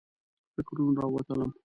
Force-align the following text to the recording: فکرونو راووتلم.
فکرونو 0.55 0.99
راووتلم. 1.01 1.51